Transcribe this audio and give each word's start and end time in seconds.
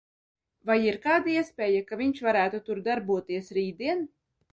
Vai 0.69 0.77
ir 0.85 0.95
kāda 1.03 1.29
iespēja, 1.33 1.81
ka 1.91 1.99
viņš 1.99 2.21
varētu 2.29 2.61
tur 2.71 2.81
darboties 2.89 3.53
rītdien? 3.59 4.03